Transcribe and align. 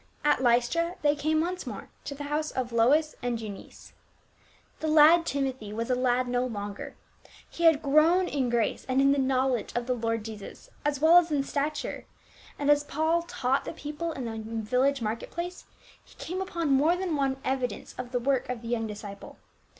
At 0.23 0.41
Lystra 0.41 0.95
the} 1.03 1.15
came 1.15 1.41
once 1.41 1.67
more 1.67 1.89
to 2.05 2.15
the 2.15 2.23
house 2.23 2.49
of 2.49 2.73
Lois 2.73 3.13
and 3.21 3.39
Eunice. 3.39 3.93
The 4.79 4.87
lad 4.87 5.27
Timothy 5.27 5.71
was 5.71 5.91
a 5.91 5.95
lad 5.95 6.27
no 6.27 6.43
longer. 6.43 6.95
He 7.47 7.65
had 7.65 7.83
grown 7.83 8.27
in 8.27 8.49
grace 8.49 8.83
and 8.89 8.99
in 8.99 9.11
the 9.11 9.19
knowledge 9.19 9.71
of 9.75 9.85
the 9.85 9.93
Lord 9.93 10.25
Jesus 10.25 10.71
as 10.83 10.99
well 10.99 11.17
as 11.17 11.31
in 11.31 11.43
stature, 11.43 12.07
and 12.57 12.71
as 12.71 12.83
Paul 12.83 13.21
taught 13.21 13.63
the 13.63 13.73
people 13.73 14.11
in 14.13 14.25
the 14.25 14.41
village 14.63 15.03
market 15.03 15.29
place, 15.29 15.65
he 16.03 16.15
came 16.15 16.41
upon 16.41 16.71
more 16.73 16.95
than 16.95 17.15
one 17.15 17.37
evidence 17.45 17.93
of 17.99 18.11
the 18.11 18.19
work 18.19 18.49
of 18.49 18.63
the 18.63 18.69
young 18.69 18.87
disciple. 18.87 19.37